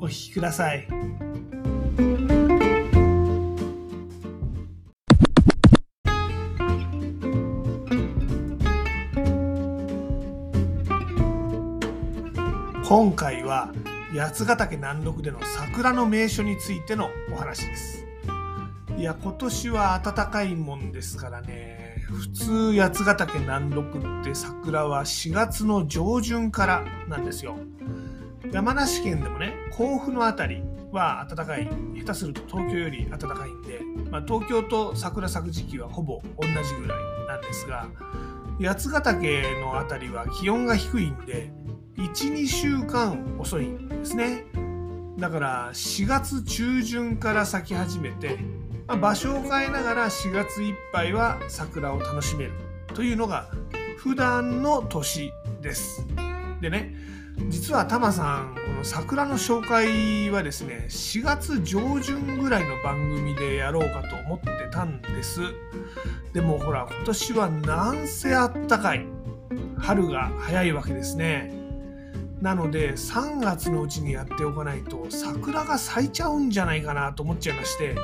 [0.00, 0.86] お聞きください。
[12.88, 13.72] 今回は
[14.16, 18.04] 八ヶ岳南麓での桜の名所についてのお話です。
[18.96, 21.94] いや今年は暖かいもんですからね。
[22.08, 27.56] 普通八ヶ岳南麓って桜は4月の上旬からなんですよ。
[28.52, 31.68] 山梨県でもね甲府の辺りは暖かい。
[32.00, 37.88] 下手すると東京より暖かいんで、まあ、東京と桜咲く時期はほぼ同じぐらいなんですが
[38.60, 41.52] 八ヶ岳の辺りは気温が低いんで
[41.96, 44.44] 12週間遅いんですね。
[45.18, 48.38] だから4月中旬から咲き始めて、
[48.86, 52.52] まあ、場所を変えながら4月いっぱいは桜を楽しめる
[52.94, 53.50] というのが
[53.98, 55.30] 普段の年
[55.60, 56.06] です。
[56.62, 56.94] でね
[57.48, 65.40] 実はタマさんこの桜の紹介はですね4月上旬ぐらいの番組でやろうかと思ってたんです。
[66.32, 69.06] でもほら今年はなんせあったかい。
[69.78, 71.52] 春が早いわけですね。
[72.40, 77.94] なので3月のうちにやっておかないと桜が咲いちゃうんじゃないかなと思っちゃいまして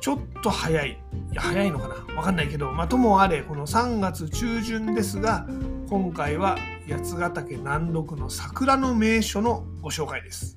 [0.00, 0.98] ちょっと早い。
[1.32, 2.14] いや早いのかな？
[2.14, 5.46] わかんないけどまあともあれこの3月中旬ですが
[5.90, 6.56] 今回は
[6.88, 10.56] 八ヶ岳南麓の桜の名所のご紹介です。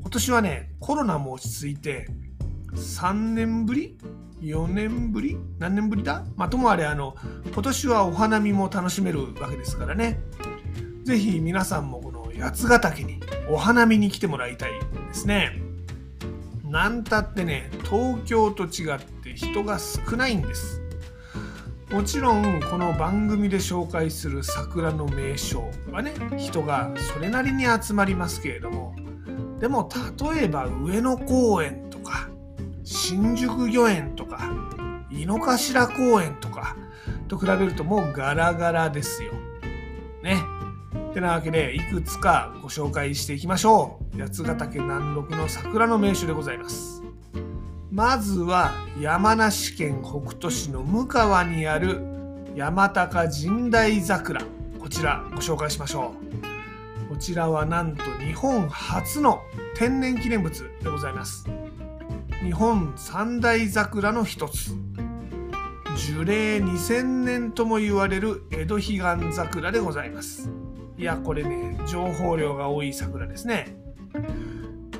[0.00, 2.06] 今年はねコロナも落ち着いて
[2.74, 3.98] 3年ぶり
[4.40, 5.36] ？4年ぶり？
[5.58, 6.24] 何年ぶりだ？
[6.36, 7.16] まあともあれあの
[7.52, 10.20] 今年はお花見も楽しめるわけですからね。
[11.02, 14.78] ぜひ皆さんもこの八ヶ岳にお花見に来てもらいたいで
[15.12, 15.60] すね。
[16.64, 20.80] なんたってね、東京と違って人が少ないんです。
[21.90, 28.94] もちろんこの番組で紹介する桜の名所はね、人がそれなりに集まりますけれども、
[29.58, 29.88] でも
[30.32, 32.30] 例えば上野公園とか、
[32.84, 34.52] 新宿御苑とか、
[35.10, 36.76] 井の頭公園とか
[37.26, 39.32] と比べるともうガラガラですよ。
[40.22, 40.40] ね。
[41.10, 46.99] ってなわけでいくつかご紹介していきましょう八ヶ岳南麓の桜の名所でございます
[47.92, 48.70] まずは
[49.00, 52.00] 山梨県北杜市の向川にある
[52.54, 54.40] 山高神代桜。
[54.78, 56.14] こちらご紹介しましょ
[57.04, 57.08] う。
[57.08, 59.40] こちらはなんと日本初の
[59.74, 61.46] 天然記念物でございます。
[62.44, 64.70] 日本三大桜の一つ。
[65.96, 68.80] 樹齢2000年とも言われる江戸彼
[69.20, 70.48] 岸桜でございます。
[70.96, 73.79] いや、これね、情報量が多い桜ですね。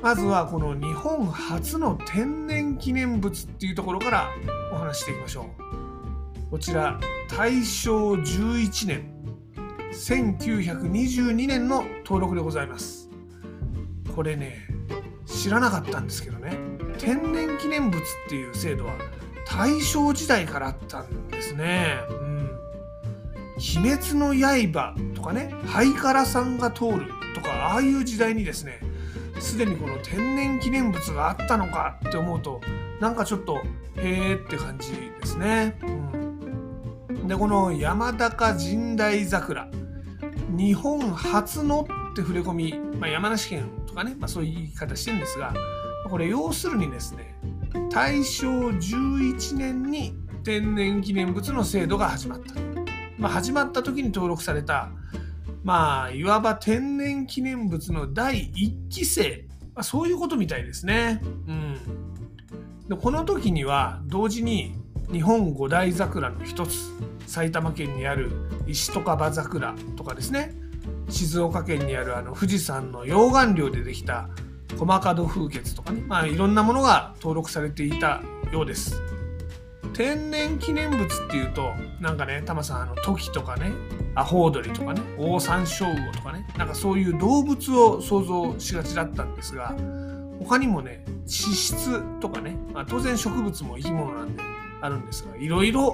[0.01, 4.29] まずはこの日本初の天然記念物っていうところから
[4.71, 5.45] お話していきましょ
[6.47, 6.49] う。
[6.49, 9.11] こちら、大正11年、
[9.93, 13.09] 1922年の登録でございます。
[14.15, 14.67] これね、
[15.27, 16.57] 知らなかったんですけどね、
[16.97, 18.95] 天然記念物っていう制度は
[19.47, 21.97] 大正時代からあったんですね。
[22.09, 22.31] うん
[23.61, 28.79] 鬼滅の刃とかね、ハイカラさんが通るとか、ああいう時代にですね、
[29.41, 32.61] すでにこの天然記念物があったのかって思うと、
[32.99, 33.61] なんかちょっと、
[33.97, 35.77] へーって感じですね。
[35.81, 39.67] うん、で、この山高神代桜、
[40.49, 45.53] 日本初のって触れ込み、まあ、山梨県とかね、まあ、そういう言い方してるんですが、
[46.09, 47.35] これ要するにですね、
[47.89, 50.13] 大正11年に
[50.43, 52.53] 天然記念物の制度が始まった。
[53.17, 54.91] まあ、始まった時に登録された、
[55.63, 61.21] まあ、いわば天然記念物の第1期生、まあ、そういうことみたいですね。
[61.47, 61.77] うん、
[62.87, 64.73] でこの時には同時に
[65.11, 66.91] 日本五大桜の一つ。
[67.31, 68.29] 埼玉県にある
[68.67, 70.53] 石とか葉桜とかですね。
[71.07, 74.29] 静岡県にあるあの富士山の溶岩量でできた
[74.77, 78.21] 駒門風穴とかね、まあ、いろんなものが登録されていた
[78.51, 79.01] ようです。
[79.93, 81.71] 天然記念物っていうと
[82.01, 83.71] なんかねタマさんあのトキとかね。
[84.15, 89.75] アホウドリとかねオオサンショウウオとかねなんかそういう動物を想像しがちだったんですが
[90.39, 94.43] 他にもね地質とかね、まあ、当然植物も生き物なんで
[94.81, 95.93] あるんですがいろいろ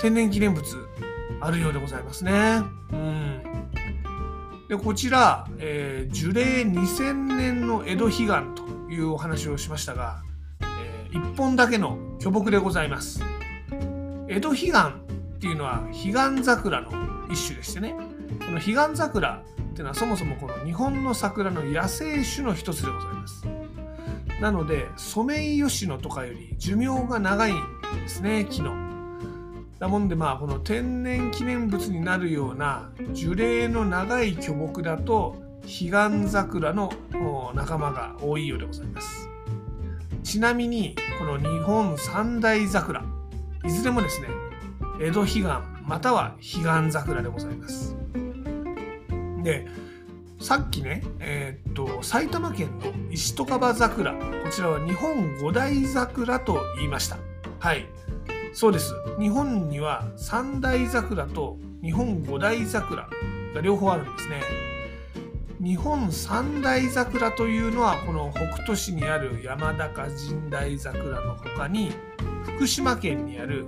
[0.00, 0.64] 天然記念物
[1.40, 2.32] あるようでございますね。
[2.92, 3.40] うん
[4.68, 10.22] でこちら、えー、樹齢2000年の江戸彼岸というお話をしましたが、
[10.60, 13.20] えー、1本だけの巨木でございます。
[14.28, 14.72] 江戸彼岸
[15.40, 16.90] っていうのは彼岸桜の
[17.30, 17.94] 一種でしてね
[18.44, 23.46] この彼岸桜っていうのはそもそもこの日本の桜の野生種の一つでございます。
[24.42, 27.56] なのでソメイヨシノとかより寿命が長いん
[28.02, 28.74] ですね木の。
[29.78, 36.92] なもんでまあこの天然記念物になるような樹齢の長い巨木だと彼岸桜の
[37.54, 39.26] 仲間が多いようでございます。
[40.22, 43.02] ちなみにこの日本三大桜
[43.64, 44.28] いずれもですね
[45.00, 47.96] 江戸彼岸または彼岸桜でございます。
[49.42, 49.66] で
[50.38, 54.18] さっきね、えー、っと埼玉県の石戸川桜こ
[54.50, 57.16] ちらは日本五大桜と言いました。
[57.58, 57.86] はい
[58.52, 63.08] そうです日本には三大桜と日本五大桜
[63.54, 64.42] が両方あるんですね
[65.62, 71.92] 日本三大桜というのはこの北斗市にある山高神代桜の他に
[72.42, 73.66] 福島県にある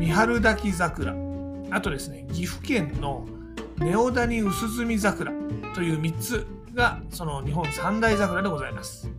[0.00, 1.14] 三春滝桜
[1.70, 3.26] あとですね岐阜県の
[3.76, 5.30] ネオダニ薄墨桜
[5.74, 9.10] という3つがその日本三大桜でございます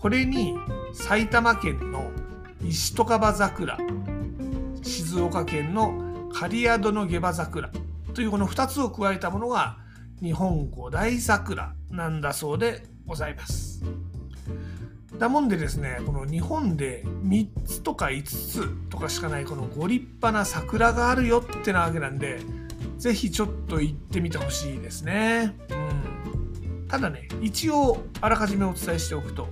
[0.00, 0.58] これに
[0.92, 2.10] 埼玉県の
[2.62, 3.78] 石戸川桜
[4.82, 7.70] 静岡県の刈宿の下馬桜
[8.12, 9.78] というこの2つを加えたものが
[10.20, 13.82] 日本五大桜なんだそうでございます。
[15.18, 22.40] だもんでですねこの日本で3つとか5つとかしかないこのご立派な桜があるよってなわけなんで
[22.98, 25.54] 是非ちょっと行ってみてほしいですね。
[25.70, 29.48] うん、ただね一応あらかじめお伝えしておくと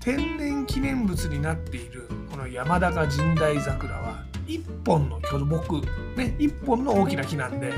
[0.00, 5.80] 天然記念物になっているこの山高神代桜は1本の巨木、
[6.16, 7.72] ね、1本の大きな木なんで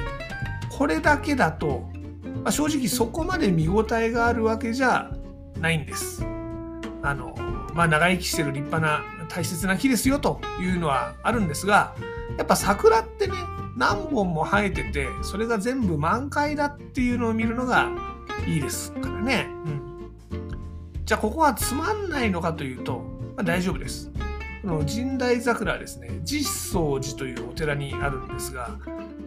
[0.70, 1.90] これだけだと、
[2.42, 5.10] まあ、正直そこまで見応えがあるわけじゃ
[5.58, 6.31] ないんです。
[7.02, 7.34] あの
[7.74, 11.94] まあ、長生きしてる立派な大切な木ですよというのはあるんですが
[12.36, 13.34] やっぱ桜ってね
[13.76, 17.88] 何本も生えててそれが全部満開だっていうのを見るのが
[18.46, 19.48] いいですからね。
[19.66, 19.82] うん
[21.04, 23.00] じゃあここはつまんないのかというと、
[23.36, 24.10] まあ、大丈夫です。
[24.62, 28.70] この神代桜はですね、実相寺というお寺にあるんですが、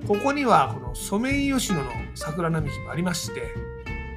[0.08, 3.54] ここにはこのソメイヨシノの桜並木もありまして、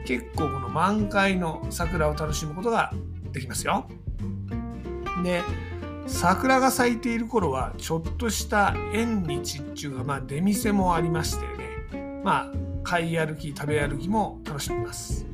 [0.06, 2.92] 結構この満開の桜を楽しむことが
[3.32, 3.88] できますよ。
[5.22, 5.42] で、
[6.06, 12.52] 桜が咲いている頃はちょっとした縁日っていうか、まあ、出店もありましてね、まあ、
[12.82, 15.26] 買い歩き食べ歩きも楽しめます。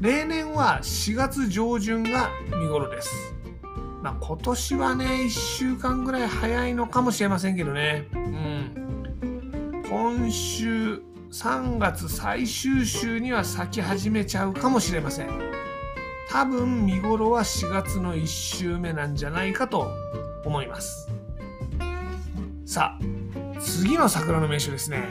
[0.00, 3.34] 例年は4月上旬が見頃です。
[4.02, 8.08] まあ、今年はね、1週間ぐらい早いのかもしれませんけどね。
[8.14, 9.82] うん。
[9.90, 15.49] 今週3月最終週には咲き始めちゃうかもしれません。
[16.30, 19.90] 多分見頃は4月の1週目なんじゃないかと
[20.44, 21.08] 思います。
[22.64, 25.08] さあ、次の桜の名所ですね。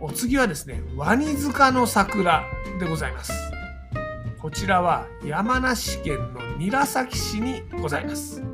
[0.00, 2.44] お次はですね、ワニ塚の桜
[2.80, 3.46] でございます。
[4.46, 8.44] こちらは山梨県の韮崎市にございます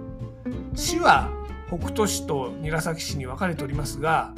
[0.75, 1.29] 市は
[1.69, 4.33] 北斗市と韮崎市に分かれておりますが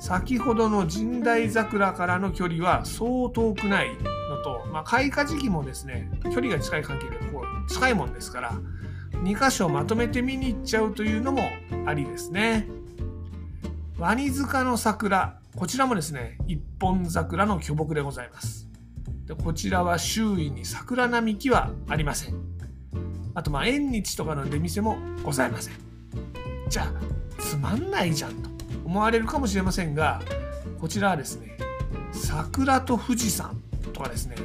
[0.00, 3.90] 先ほどの神代桜からの距離はそう遠くない
[4.76, 8.52] まあ、開花時期もですね距離が近い関係でこう近いもんですから
[9.12, 11.40] 2箇所まとめて見に行っちゃうというのも
[11.86, 12.68] ありですね。
[13.96, 18.68] ワニ塚の桜こちらもですね一本桜の巨木でございます。
[19.24, 22.34] でこちらは周囲に桜並木はありません。
[23.34, 25.74] あとまあ縁日とかの出店もございません。
[26.68, 28.50] じゃあつまんないじゃんと
[28.84, 30.20] 思われるかもしれませんが
[30.78, 31.56] こちらはですね
[32.12, 33.58] 桜と富士山
[33.94, 34.36] とかですね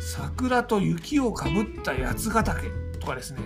[0.00, 3.40] 桜と雪をかぶった八ヶ岳とかですね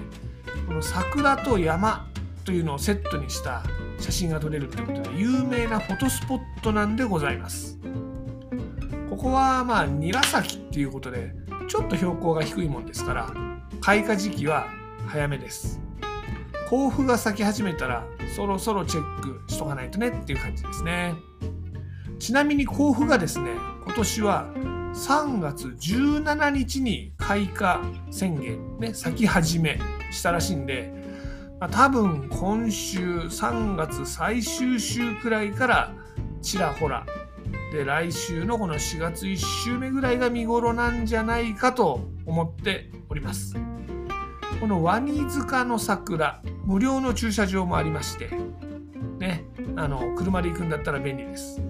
[0.66, 2.08] この桜と山
[2.44, 3.62] というのをセットにした
[3.98, 7.78] 写真が撮れるということで有名なフォトスポットなんでございます。
[9.14, 11.32] ここはまあ韮崎っていうことで
[11.68, 13.32] ちょっと標高が低いもんですから
[13.80, 14.66] 開花時期は
[15.06, 15.80] 早めです
[16.68, 21.14] 甲府が咲き始めたらそろそろチェックしとかないとねっていう感じですね
[22.18, 23.50] ちなみに甲府がですね
[23.84, 24.48] 今年は
[24.94, 27.82] 3月17日に開花
[28.12, 29.80] 宣言ね咲き始め
[30.12, 30.94] したらしいんで、
[31.58, 35.92] まあ、多分今週3月最終週くらいから
[36.40, 37.04] ちらほら
[37.72, 43.56] で来週のこの4月1週目ぐらいが見頃なんじゃないかと思っております。
[44.60, 48.30] このワニ塚の桜無料の駐車場もありまして
[49.18, 49.44] ね
[49.76, 51.60] あの車で行くんだったら便利です。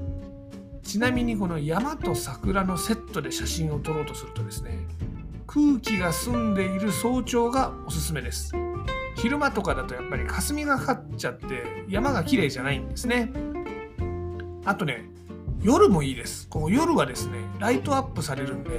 [0.84, 4.78] ちなみにこの山と桜のセットで写真を撮ろうとするとですね
[5.46, 8.52] 空気が澄んでいる早朝がおすすめです。
[9.16, 13.32] 昼間とかだとやっぱり霞がかかっちゃって山が綺麗じゃないんですね。
[14.64, 15.08] あとね
[15.62, 16.48] 夜もいいです。
[16.48, 18.70] この夜はですねライトアップされるんで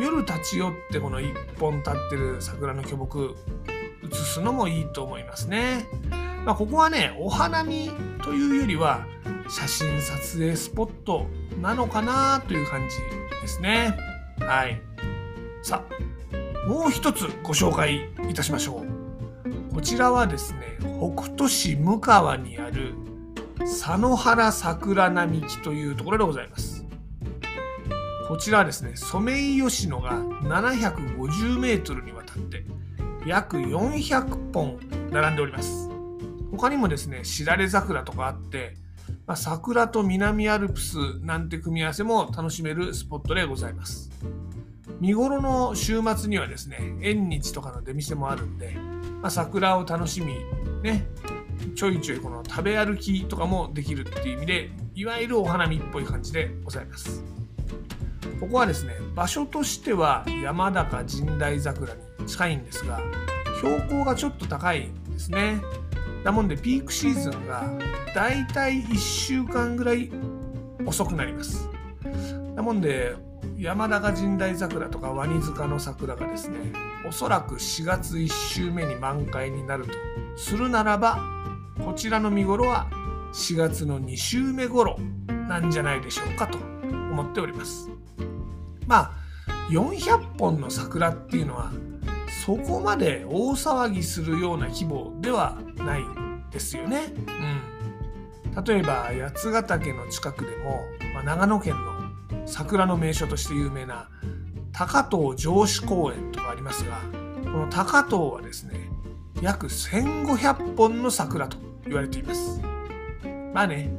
[0.00, 3.36] 夜立ち寄ってこの一本立ってる桜の巨木
[4.02, 5.86] 写すのもいいと思いますね、
[6.44, 7.90] まあ、ここはねお花見
[8.22, 9.06] というよりは
[9.48, 11.26] 写真撮影スポット
[11.60, 12.96] なのかなという感じ
[13.40, 13.96] ですね。
[14.40, 14.80] はい。
[15.62, 18.84] さあもう一つご紹介いたしましょ
[19.70, 19.74] う。
[19.74, 22.94] こちらはですね北斗市向川にある
[23.58, 26.84] 佐野原桜並木というところでございます。
[28.28, 32.64] こちらはですねソメイヨシノが750メートルにわたって
[33.26, 34.78] 約400本
[35.10, 35.90] 並んでおります。
[36.50, 38.76] 他にもですねしだれ桜とかあって、
[39.26, 44.10] まあ、桜と南アルプスなんて組み合わせも楽しめるスポットでございます。
[45.00, 48.76] 見頃の週末にはですね縁日とかの出店もあるんで、
[49.20, 50.36] まあ、桜を楽しみ
[50.82, 51.06] ね
[51.74, 57.24] ちょいちょいこの食べ歩きとかもできるっていう意味でいわゆるお花見っぽい感じでございます。
[58.40, 63.00] ここはですね場所としては山高神代桜に近いんですが
[63.60, 65.60] 標高がちょっと高いんですね。
[66.24, 67.70] なもんでピークシーズンが
[68.14, 70.10] だいたい1週間ぐらい
[70.86, 71.68] 遅くなります。
[72.54, 73.16] なもんで
[73.58, 76.72] 山高神代桜とかワニ塚の桜がですね
[77.06, 79.92] おそらく4月1週目に満開になると。
[80.36, 81.18] するならば
[81.84, 82.88] こちらの見頃は
[83.32, 84.98] 4月の2週目頃
[85.48, 87.90] なんじゃないでしょうかと思っております。
[88.86, 89.12] まあ
[89.70, 91.72] 400本の桜っていうのは
[92.44, 96.04] そこまで大騒ぎするような規模ではない
[96.50, 97.12] ですよね。
[97.16, 97.73] うん、
[98.62, 100.82] 例えば八ヶ岳の近くでも、
[101.14, 104.08] まあ、長野県の桜の名所として有名な
[104.72, 107.00] 高遠城址公園とかありますが
[107.44, 108.90] この高遠はですね
[109.40, 112.60] 約1500本の桜と言われています。
[113.52, 113.90] まあね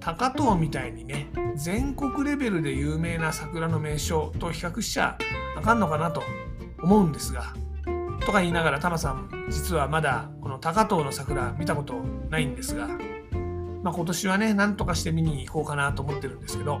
[0.00, 5.18] 高遠みたいにね全国レベルで有名な桜の名所と比較しちゃ
[5.56, 6.22] あかんのかなと
[6.82, 7.54] 思うんですが
[8.24, 11.94] とか言いながらタマさん実はまだこの高遠の桜見たこと
[12.30, 12.88] ないんですが、
[13.82, 16.80] まあ、今年はねなんとかして見に行こうかなと思ってるんですけど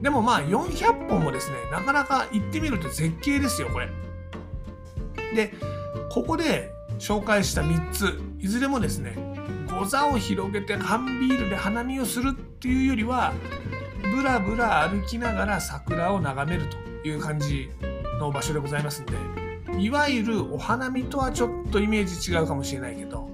[0.00, 3.88] でもまあ400本もですねなかなか行ってみると絶景ですよこれ。
[5.34, 5.52] で
[6.10, 9.16] ここで紹介した3ついずれもですね
[9.78, 13.34] ご座を広げて缶ビールで花見をするっていうよりは
[14.14, 16.70] ぶらぶら歩きながら桜を眺める
[17.02, 17.68] という感じ
[18.18, 19.14] の場所でございますんで
[19.78, 23.28] いわゆるお花見とはちょっとイメージ違うかもしれないけど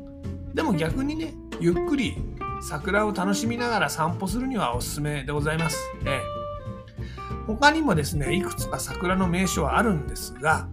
[0.54, 2.16] でも逆にねゆっくり
[2.62, 5.78] 桜を楽しみながら散歩するにはおすすめでございます。
[6.06, 6.20] え
[7.46, 10.68] 他にもですねいくつか桜の名所はあるんですが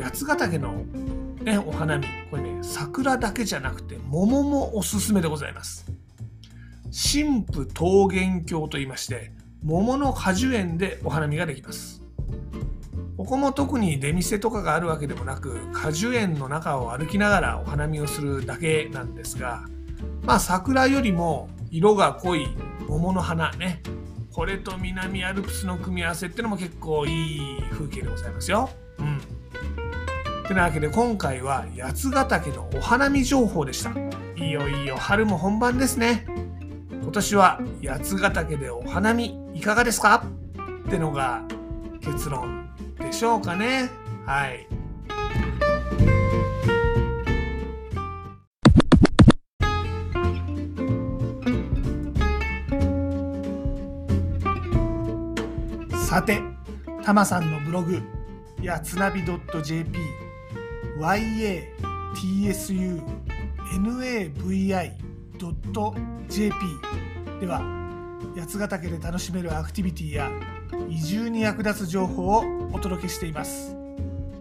[0.00, 0.84] 八ヶ岳の、
[1.42, 5.86] ね、お花見これね桜だけじゃなくて桃もおすすめでございます。
[6.90, 9.32] 神父桃源郷と言いまして
[9.64, 12.02] 桃の果樹園でお花見ができます。
[13.16, 19.64] ここも特に出店とかがあるわけでもなく果樹園の中を歩きながらお花見をするだけなんですが
[20.22, 22.48] まあ桜よりも色が濃い
[22.88, 23.82] 桃の花ね
[24.32, 28.68] これと南アルプスの組み合わせってのも結構いい風景でございますよ。
[28.98, 29.20] うん。
[30.46, 33.92] てなわけで今回は八ヶ岳のお花見情報でした。
[34.36, 36.26] いよいよ春も本番ですね。
[36.90, 40.26] 今年は八ヶ岳でお花見いかがですか？
[40.86, 41.42] ってのが
[42.02, 43.90] 結論でしょうかね。
[44.26, 44.68] はい。
[56.16, 56.40] さて、
[57.04, 58.00] たまさんのブログ、
[58.62, 59.98] やつなび .jp、
[60.98, 61.40] yatsunavi.jp
[67.38, 67.60] では、
[68.34, 70.30] 八ヶ岳で楽しめるアクティビティや
[70.88, 73.76] 移住に役立つ情報をお届けしています。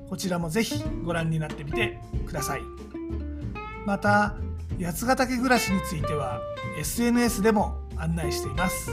[0.10, 2.62] こちらもぜひご覧になってみてください。
[3.86, 4.38] また
[4.80, 6.40] 八ヶ岳暮らしについては
[6.80, 8.92] SNS でも案内しています。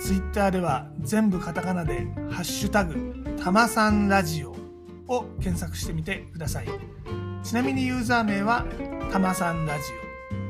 [0.00, 4.54] Twitter では全部カタカナで「ハッシュタグたまさんラジオ」
[5.08, 6.68] を検索してみてください。
[7.42, 8.66] ちなみにユーザー名は
[9.12, 9.84] たまさんラジ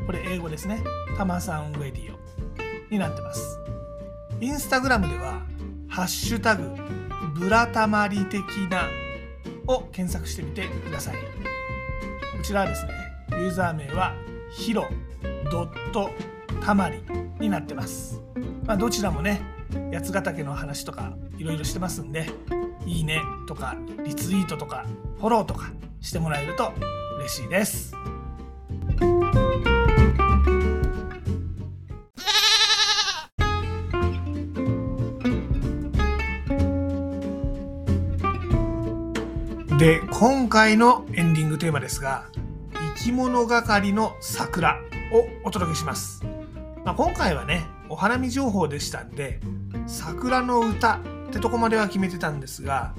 [0.03, 0.07] オ。
[0.07, 0.83] これ英語ですね。
[1.17, 2.19] たまさんウェディオ
[2.91, 3.59] になってます。
[4.41, 5.43] インスタグラムでは
[5.89, 6.75] ハッシュタグ
[7.35, 8.89] ブラタマリ的な
[9.67, 11.17] を検索してみてください。
[11.17, 12.93] こちらはですね、
[13.33, 14.15] ユーザー名は
[14.51, 14.87] ヒロ
[15.51, 16.11] ドット
[16.63, 17.03] タマリ。
[17.39, 18.23] になってます。
[18.65, 19.43] まあ、どちらもね、
[19.93, 22.27] 八ヶ岳の話とかいろいろしてますんで
[22.87, 24.87] いいねとかリツイートとか
[25.19, 26.73] フォローとかしてもらえると
[27.19, 27.95] 嬉しいです。
[39.79, 42.25] で今回のエンディングテーマですが
[42.97, 44.81] 生き物係の桜
[45.13, 46.16] をお届けします、
[46.87, 49.41] まあ、今回はねお花見情報でしたんで
[49.89, 52.95] 桜の歌ってとこまでは決めてたんですが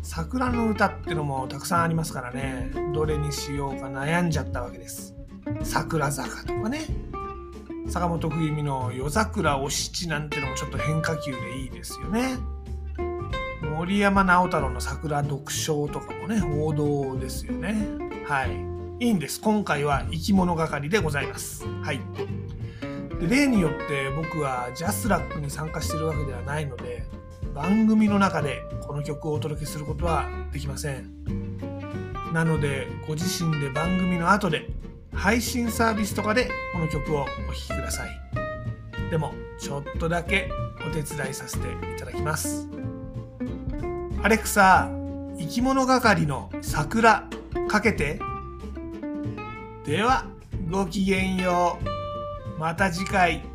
[0.00, 5.16] 桜の歌ってのもたくさんありますからねどれにしようか悩んじゃったわけです
[5.64, 6.86] 桜坂とかね
[7.88, 12.38] 坂本冬美の夜桜お七なんてのもちょっと変化球でいいですよね
[13.74, 17.74] 森山直太朗の桜読書とかもね、王道ですよね。
[18.26, 19.04] はい。
[19.04, 19.40] いいんです。
[19.40, 21.66] 今回は生き物係でございます。
[21.82, 22.00] はい。
[23.22, 27.04] で例によって僕はジャスラックに参加してるわけではないので、
[27.54, 31.08] 番組の中でこの曲をお届けすることはできません。
[32.32, 34.68] なので、ご自身で番組の後で
[35.14, 38.10] 配信サービスとかでこの曲をお聴きください。
[39.08, 40.50] でも、ちょっとだけ
[40.84, 42.68] お手伝いさせていただきます。
[44.24, 44.90] アレクサ、
[45.38, 47.28] 生き物係の桜
[47.68, 48.18] かけて。
[49.84, 50.26] では、
[50.68, 52.01] ごきげんよう。
[52.62, 53.51] また次回。